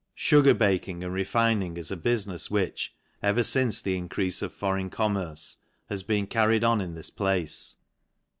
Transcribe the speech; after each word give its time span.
igar 0.17 0.57
baking 0.57 1.03
and 1.03 1.13
refining 1.13 1.77
is 1.77 1.91
a 1.91 1.95
bufinefs 1.95 2.49
which, 2.49 2.95
ever 3.21 3.41
ice 3.41 3.81
the 3.83 3.95
increafe 3.95 4.41
of 4.41 4.51
foreign 4.51 4.89
commerce, 4.89 5.57
has 5.89 6.01
been 6.01 6.25
rried 6.25 6.63
on 6.63 6.81
in 6.81 6.95
this 6.95 7.11
place. 7.11 7.75